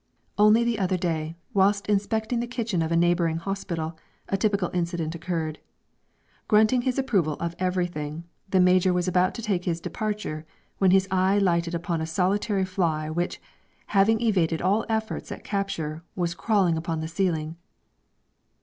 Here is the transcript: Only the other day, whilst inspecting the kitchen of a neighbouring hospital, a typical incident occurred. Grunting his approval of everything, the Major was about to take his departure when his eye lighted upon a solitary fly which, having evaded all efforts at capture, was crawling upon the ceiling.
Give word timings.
Only 0.35 0.63
the 0.63 0.79
other 0.79 0.97
day, 0.97 1.35
whilst 1.53 1.85
inspecting 1.85 2.39
the 2.39 2.47
kitchen 2.47 2.81
of 2.81 2.91
a 2.91 2.95
neighbouring 2.95 3.37
hospital, 3.37 3.95
a 4.29 4.35
typical 4.35 4.71
incident 4.73 5.13
occurred. 5.13 5.59
Grunting 6.47 6.81
his 6.81 6.97
approval 6.97 7.33
of 7.35 7.55
everything, 7.59 8.23
the 8.49 8.59
Major 8.59 8.93
was 8.93 9.07
about 9.07 9.35
to 9.35 9.43
take 9.43 9.65
his 9.65 9.79
departure 9.79 10.43
when 10.79 10.89
his 10.89 11.07
eye 11.11 11.37
lighted 11.37 11.75
upon 11.75 12.01
a 12.01 12.07
solitary 12.07 12.65
fly 12.65 13.11
which, 13.11 13.39
having 13.93 14.19
evaded 14.21 14.59
all 14.59 14.87
efforts 14.89 15.31
at 15.31 15.43
capture, 15.43 16.01
was 16.15 16.33
crawling 16.33 16.77
upon 16.77 17.01
the 17.01 17.07
ceiling. 17.07 17.55